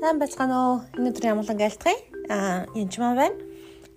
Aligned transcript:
Сайн 0.00 0.16
байцгаана 0.16 0.56
уу? 0.64 0.76
Энэ 0.96 1.12
өдөр 1.12 1.26
ямгалан 1.28 1.60
айлтгая. 1.60 1.98
Аа, 2.32 2.64
энэ 2.72 2.88
ч 2.88 2.96
маань 3.04 3.20
байна. 3.20 3.36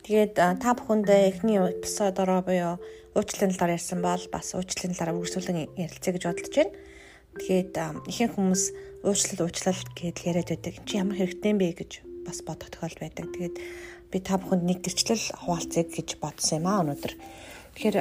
Тэгээд 0.03 0.35
та 0.35 0.75
бүхэндээ 0.75 1.31
эхний 1.31 1.55
эпизодороо 1.55 2.43
буюу 2.43 2.75
уучлалын 3.15 3.55
талаар 3.55 3.79
ярьсан 3.79 4.03
бол 4.03 4.19
бас 4.27 4.51
уучлалын 4.51 4.99
талаар 4.99 5.15
үргэлжлүүлэн 5.15 5.71
ярилцъя 5.79 6.11
гэж 6.11 6.23
бодож 6.27 6.51
байна. 6.59 6.75
Тэгээд 7.39 7.71
ихэнх 8.11 8.35
хүмүүс 8.35 8.63
уучлал 9.07 9.47
уучлал 9.47 9.79
гэдэл 9.95 10.27
яриад 10.27 10.51
байдаг. 10.51 10.75
Чи 10.83 10.99
ямар 10.99 11.15
хэрэгтэй 11.23 11.53
бэ 11.55 11.71
гэж 11.71 11.91
бас 12.27 12.43
бодох 12.43 12.67
тохиолдол 12.67 13.07
байдаг. 13.07 13.25
Тэгээд 13.31 13.55
би 14.11 14.17
та 14.19 14.35
бүхэнд 14.43 14.67
нэг 14.67 14.83
гэрчлэл 14.83 15.39
хуваалцъя 15.39 15.87
гэж 15.87 16.19
бодсон 16.19 16.59
юм 16.59 16.67
аа 16.67 16.83
өнөөдөр. 16.83 17.13
Тэгэхээр 17.79 17.95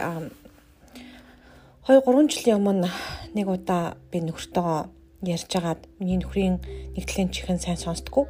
2 1.87 2.03
3 2.03 2.35
жилийн 2.35 2.59
өмнө 2.59 2.91
нэг 3.39 3.47
удаа 3.47 3.95
би 4.11 4.19
нөхөртөөгөө 4.27 5.02
ярьж 5.23 5.51
агаад 5.55 5.87
миний 6.03 6.19
нөхрийн 6.19 6.59
нэгдлийн 6.99 7.31
чихэн 7.31 7.63
сайн 7.63 7.79
сонсдгоо. 7.79 8.27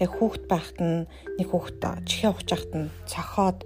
Тэгээ 0.00 0.12
хүүхэд 0.16 0.44
байхад 0.48 0.78
нь 0.80 1.06
нэг 1.36 1.48
хүүхэд 1.52 2.08
чихээ 2.08 2.32
ухаж 2.32 2.48
байхад 2.48 2.72
нь 2.72 2.88
цохоод 3.04 3.58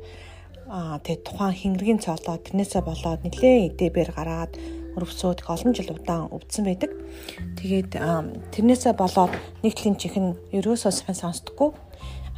аа 0.67 0.99
тэгээ 0.99 1.23
тухайн 1.23 1.55
хингэргийн 1.55 2.03
цоолоо 2.03 2.37
тэрнээсээ 2.43 2.83
болоод 2.83 3.23
нэлээд 3.23 3.79
эдээбэр 3.79 4.11
гараад 4.19 4.53
өрөвсөөд 4.99 5.47
олон 5.47 5.73
жил 5.77 5.95
удаан 5.95 6.27
өвдсөн 6.35 6.65
байдаг. 6.67 6.91
Тэгээд 7.61 7.91
тэрнээсээ 8.51 8.95
болоод 8.99 9.33
нэгдлийн 9.63 9.97
чихэн 10.01 10.35
ерөөсөө 10.51 10.91
сайн 10.91 11.15
сонсдгоо. 11.15 11.71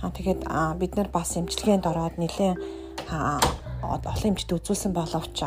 Аа 0.04 0.12
тэгээд 0.12 0.44
бид 0.76 0.92
нар 0.98 1.08
бас 1.08 1.38
эмчилгээнд 1.40 1.88
ороод 1.88 2.20
нэлээд 2.20 2.60
олон 3.08 4.28
эмчт 4.28 4.50
үзүүлсэн 4.52 4.92
боловч 4.92 5.38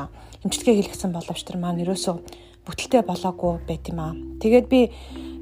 эмчилгээ 0.42 0.76
хийлгэсэн 0.82 1.12
боловч 1.14 1.46
тэр 1.46 1.62
маань 1.62 1.84
ерөөсөө 1.84 2.16
бүтэлтэй 2.66 3.02
болоогүй 3.06 3.62
байт 3.66 3.90
юм 3.90 4.00
аа. 4.00 4.14
Тэгээд 4.42 4.68
би 4.70 4.94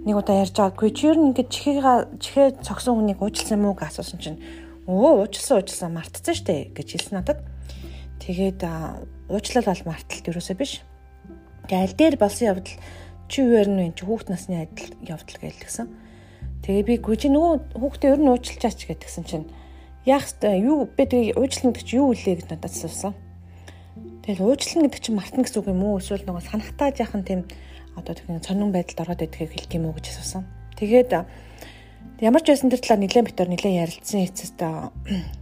нэг 0.08 0.16
удаа 0.16 0.44
ярьж 0.44 0.56
байгаа. 0.56 0.88
Нь 0.88 1.36
ингээд 1.36 1.50
чихээга 1.52 1.94
чихээ 2.20 2.64
цогсон 2.64 2.96
хүнийг 2.96 3.20
уучлсан 3.20 3.60
мүү 3.60 3.76
гэж 3.76 4.00
асуусан 4.00 4.20
чинь 4.24 4.40
өө 4.88 5.28
уучлсан 5.28 5.60
уучлсан 5.60 5.92
мартцсан 5.92 6.36
штэ 6.36 6.72
гэж 6.72 6.88
хэлсэн 6.96 7.16
надад. 7.20 7.44
Тэгээд 8.24 8.64
уучлал 9.30 9.68
бол 9.68 9.84
марталт 9.92 10.26
ерөөсөө 10.32 10.56
биш. 10.56 10.82
Тэгээд 11.68 11.84
аль 11.84 11.98
дээр 12.00 12.16
болсон 12.16 12.48
явдал 12.56 12.76
чи 13.30 13.38
юу 13.44 13.54
ярина 13.60 13.92
вэ? 13.92 13.94
Чи 13.94 14.04
хүүхд 14.08 14.28
насны 14.32 14.56
адил 14.66 14.96
явдал 15.06 15.38
гэлсэн. 15.38 15.88
Тэгээ 16.66 16.84
би 16.88 16.96
гү 16.98 17.14
чи 17.20 17.28
нөгөө 17.30 17.78
хүүхдээ 17.78 18.12
ер 18.16 18.22
нь 18.24 18.32
уучлаач 18.34 18.80
гэдгсэн 18.90 19.24
чинь 19.30 19.48
яах 20.10 20.26
вэ? 20.42 20.58
Юу 20.66 20.90
би 20.90 21.04
тэгээ 21.06 21.38
уучлах 21.38 21.78
гэдэг 21.78 21.86
чи 21.86 21.96
юу 22.02 22.12
үлээ 22.16 22.36
гэж 22.42 22.48
надад 22.50 22.74
асуусан. 22.74 23.14
Тэгэл 24.26 24.44
уучлална 24.46 24.88
гэдэг 24.90 25.02
чинь 25.04 25.18
мартна 25.18 25.44
гэсэн 25.44 25.60
үг 25.64 25.68
юм 25.72 25.84
уу? 25.84 26.00
Эсвэл 26.00 26.28
нөгөө 26.28 26.44
санахтаа 26.44 26.92
яахан 26.92 27.24
тийм 27.24 27.48
одоо 27.96 28.14
тэгэн 28.16 28.44
сонирн 28.44 28.72
байдалд 28.72 29.04
ороод 29.04 29.22
байдгийг 29.24 29.52
хэлэх 29.52 29.74
юм 29.76 29.86
уу 29.90 29.96
гэж 29.96 30.06
асуусан. 30.12 30.44
Тэгээд 30.80 31.12
ямар 32.20 32.42
ч 32.44 32.48
байсан 32.52 32.72
тэр 32.72 32.84
талаар 32.84 33.02
нэлээд 33.04 33.28
битэр 33.32 33.50
нэлээд 33.52 33.80
ярилцсан 33.80 34.20
эцэст 34.28 34.60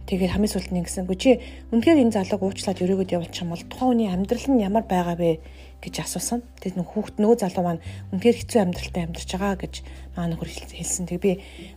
тэгээд 0.06 0.32
хамгийн 0.34 0.52
сүүлд 0.54 0.70
нь 0.70 0.80
ингэсэн. 0.82 1.06
Гү 1.10 1.14
чи 1.18 1.30
үнэхээр 1.74 2.02
энэ 2.06 2.14
залууг 2.14 2.42
уучлаад 2.42 2.78
өрөөгд 2.78 3.14
явуулчих 3.18 3.42
юм 3.42 3.50
бол 3.54 3.66
тухайн 3.66 3.90
хүний 3.98 4.08
амьдрал 4.10 4.46
нь 4.46 4.62
ямар 4.62 4.84
байгаа 4.86 5.18
вэ 5.18 5.42
гэж 5.82 5.94
асуусан. 6.06 6.42
Тэгээд 6.62 6.78
нөх 6.78 6.90
хүүхд 6.94 7.18
нөгөө 7.18 7.38
залуу 7.38 7.64
маань 7.66 7.82
үнэхээр 8.14 8.38
хэцүү 8.42 8.60
амьдралтай 8.62 9.02
амьдарч 9.06 9.30
байгаа 9.30 9.58
гэж 9.58 9.74
маа 10.14 10.26
нөхөр 10.30 10.50
хэлсэн. 10.74 11.06
Тэгээд 11.10 11.26
би 11.26 11.32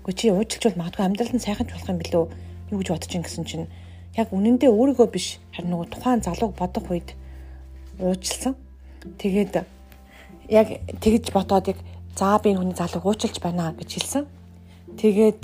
гү 0.06 0.12
чи 0.14 0.30
уучлалчвал 0.30 0.78
магадгүй 0.78 1.06
амьдрал 1.06 1.34
нь 1.34 1.42
сайхан 1.42 1.66
ч 1.66 1.74
болох 1.74 1.90
юм 1.90 2.02
билүү 2.02 2.26
юу 2.74 2.78
гэж 2.82 2.88
бодож 2.94 3.12
ин 3.14 3.26
гэсэн 3.26 3.46
чинь 3.46 3.66
яг 4.18 4.28
үнэндээ 4.36 4.72
өөрийгөө 4.72 5.08
биш 5.08 5.40
харин 5.56 5.72
нөгөө 5.72 5.88
тухайн 5.92 6.22
залууг 6.22 6.56
бодох 6.60 6.86
үед 6.92 7.16
уучлсан. 8.00 8.56
Тэгээд 9.18 9.64
яг 10.52 10.68
тэгж 11.00 11.32
бодоод 11.32 11.72
яг 11.72 11.80
за 12.16 12.40
би 12.44 12.52
хүний 12.56 12.76
залууг 12.76 13.06
уучлж 13.08 13.40
байна 13.40 13.72
гэж 13.72 13.90
хэлсэн. 13.96 14.28
Тэгээд 15.00 15.44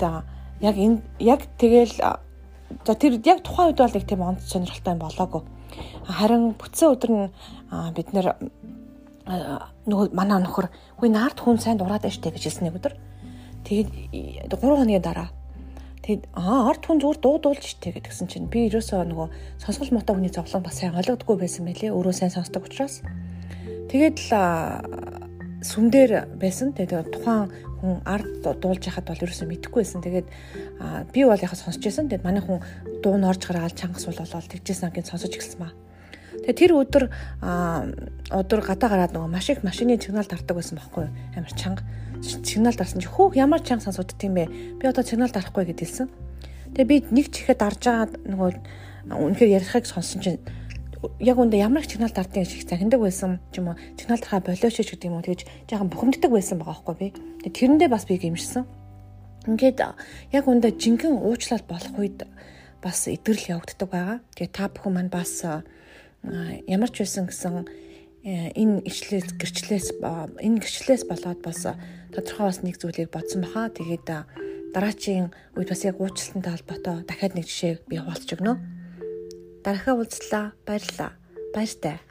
яг 0.60 0.76
энэ 0.76 1.00
яг 1.18 1.48
тэгэл 1.56 1.96
за 1.96 2.92
тэр 2.92 3.16
яг 3.24 3.40
тухайн 3.40 3.72
үед 3.72 3.80
бол 3.80 3.94
нэг 3.96 4.04
тийм 4.04 4.22
онц 4.22 4.44
сонирхолтой 4.52 4.94
болоогүй. 5.00 5.42
Харин 6.04 6.52
бүтсэн 6.60 6.92
өдөр 6.92 7.10
нь 7.16 7.26
бид 7.96 8.12
нэр 8.12 8.36
нөгөө 9.88 10.12
манай 10.12 10.44
нөхөр 10.44 10.68
үгүй 11.00 11.08
наард 11.08 11.40
хүн 11.40 11.56
сайн 11.56 11.80
дураад 11.80 12.04
штэ 12.04 12.32
гэж 12.36 12.44
хэлсэн 12.44 12.68
нэг 12.68 12.76
өдөр. 12.76 12.94
Тэгээд 13.64 13.88
3 14.48 14.60
хоногийн 14.60 15.04
дараа 15.04 15.32
Тэгэд 16.08 16.24
аа 16.32 16.72
арт 16.72 16.88
хүн 16.88 17.04
зүгээр 17.04 17.20
дуудуулж 17.20 17.60
штэ 17.68 17.92
гэдгсэн 18.00 18.32
чинь 18.32 18.48
би 18.48 18.64
ерөөсөө 18.72 19.12
нөгөө 19.12 19.28
сонсгол 19.60 19.92
мотой 19.92 20.16
хүний 20.16 20.32
зовлон 20.32 20.64
бас 20.64 20.80
сайн 20.80 20.96
ойлгодоггүй 20.96 21.36
байсан 21.36 21.68
байлээ. 21.68 21.92
Өөрөө 21.92 22.16
сайн 22.16 22.32
сонсдог 22.32 22.64
учраас. 22.64 23.04
Тэгээд 23.92 24.16
л 24.16 24.32
сүмдэр 25.68 26.32
байсан. 26.40 26.72
Тэгээд 26.72 27.12
тухайн 27.12 27.52
хүн 27.84 28.00
арт 28.08 28.40
дуулж 28.40 28.88
яхад 28.88 29.04
бол 29.04 29.20
ерөөсөө 29.20 29.52
мэдэхгүй 29.52 29.84
байсан. 29.84 30.00
Тэгээд 30.00 30.28
би 31.12 31.20
бол 31.28 31.44
яхаа 31.44 31.60
сонсч 31.60 31.84
байсан. 31.84 32.08
Тэгээд 32.08 32.24
манай 32.24 32.40
хүн 32.40 32.64
дуу 33.04 33.20
нь 33.20 33.28
орж 33.28 33.44
гараал 33.44 33.76
чангас 33.76 34.08
бололоо 34.08 34.40
тэгжсэн 34.40 34.88
ангийн 34.88 35.04
сонсож 35.04 35.36
эхэлсэн 35.36 35.60
маа. 35.60 35.76
Тэгээ 36.44 36.58
тэр 36.58 36.72
өдөр 36.76 37.04
өдөр 38.32 38.60
гадаа 38.64 38.88
гараад 38.88 39.12
нөгөө 39.16 39.30
маш 39.32 39.48
их 39.50 39.64
машины 39.64 40.00
сигнал 40.00 40.28
дартаг 40.28 40.56
байсан 40.56 40.78
байхгүй 40.78 41.08
амар 41.36 41.52
чанга 41.56 41.82
сигнал 42.22 42.74
дарсан 42.74 43.00
чи 43.00 43.08
хөөх 43.08 43.36
ямар 43.36 43.60
чанга 43.62 43.84
сонсогдд 43.84 44.22
юм 44.24 44.34
бэ? 44.34 44.46
Би 44.80 44.84
одоо 44.88 45.04
сигнал 45.04 45.30
дарахгүй 45.30 45.64
гэд 45.70 45.80
хэлсэн. 45.80 46.08
Тэгээ 46.74 46.88
би 46.88 46.96
нэг 47.14 47.26
чихэд 47.32 47.58
дарж 47.58 47.80
байгаа 47.84 48.06
нөгөө 48.26 48.50
үнэхээр 49.08 49.54
ярихыг 49.56 49.86
сонссон 49.86 50.20
чинь 50.20 50.40
яг 51.20 51.38
үндэ 51.38 51.56
ямар 51.62 51.82
их 51.82 51.90
сигнал 51.90 52.10
дардыг 52.10 52.46
шиг 52.46 52.68
захиндаг 52.68 53.00
байсан 53.00 53.38
ч 53.54 53.62
юм 53.62 53.70
уу 53.72 53.76
сигнал 53.94 54.18
дарахаа 54.18 54.42
болооч 54.42 54.74
ч 54.74 54.82
гэдэг 54.82 55.08
юм 55.08 55.16
уу 55.16 55.24
тэгэж 55.24 55.40
жоохон 55.70 55.88
бухимддаг 55.88 56.30
байсан 56.30 56.58
байгаа 56.58 56.74
байхгүй 56.82 56.96
би. 56.98 57.08
Тэрэндээ 57.46 57.88
бас 57.88 58.04
би 58.04 58.18
гимшсэн. 58.18 58.66
Ингээд 59.46 59.78
яг 60.34 60.44
үндэ 60.44 60.74
жинхэнэ 60.74 61.22
уучлал 61.22 61.62
болох 61.64 61.94
үед 61.96 62.26
бас 62.82 63.06
итгэл 63.06 63.62
явагддаг 63.62 63.88
байгаа. 63.88 64.18
Тэгээ 64.34 64.52
та 64.52 64.68
бүхэн 64.68 64.92
маань 64.92 65.12
бас 65.12 65.46
ямар 66.66 66.90
ч 66.92 67.02
байсан 67.02 67.26
гэсэн 67.26 67.68
Э, 68.26 68.50
энэ 68.50 68.82
ичлээс 68.82 69.38
гэрчлээс 69.38 70.02
энэ 70.02 70.58
гэрчлээс 70.58 71.06
болоод 71.06 71.38
бас 71.38 71.62
тодорхой 72.10 72.50
бас 72.50 72.60
нэг 72.66 72.74
зүйлийг 72.76 73.14
бодсон 73.14 73.46
баха. 73.46 73.70
Тэгээд 73.70 74.10
дараачийн 74.74 75.30
үед 75.54 75.70
бас 75.70 75.86
яг 75.86 76.02
уучлалтантай 76.02 76.52
холбоотой 76.58 76.96
дахиад 77.06 77.38
нэг 77.38 77.46
жишээ 77.46 77.86
би 77.86 78.02
хуваалцж 78.02 78.34
өгнө. 78.34 78.58
Дарахаа 79.62 79.94
уулзлаа. 79.94 80.50
Баярлалаа. 80.66 81.14
Баяртай. 81.54 82.02